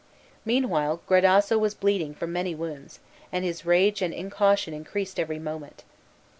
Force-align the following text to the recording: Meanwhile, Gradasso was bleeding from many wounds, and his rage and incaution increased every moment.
Meanwhile, 0.45 0.99
Gradasso 1.07 1.59
was 1.59 1.75
bleeding 1.75 2.15
from 2.15 2.31
many 2.33 2.55
wounds, 2.55 3.01
and 3.31 3.45
his 3.45 3.67
rage 3.67 4.01
and 4.01 4.15
incaution 4.15 4.73
increased 4.73 5.19
every 5.19 5.37
moment. 5.37 5.83